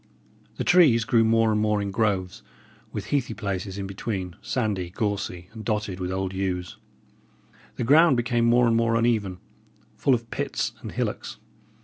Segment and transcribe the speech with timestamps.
[0.55, 2.41] The trees grew more and more in groves,
[2.91, 6.77] with heathy places in between, sandy, gorsy, and dotted with old yews.
[7.75, 9.37] The ground became more and more uneven,
[9.95, 11.37] full of pits and hillocks.